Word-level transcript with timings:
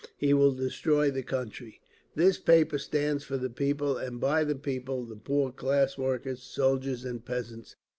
He 0.17 0.33
will 0.33 0.53
destroy 0.55 1.11
the 1.11 1.21
country…. 1.21 1.79
This 2.15 2.39
paper 2.39 2.79
stands 2.79 3.23
for 3.23 3.37
the 3.37 3.51
people 3.51 3.97
and 3.99 4.19
by 4.19 4.43
the 4.43 4.55
people—the 4.55 5.17
poor 5.17 5.51
classes, 5.51 5.99
workers, 5.99 6.41
soldiers 6.41 7.05
and 7.05 7.23
peasants. 7.23 7.75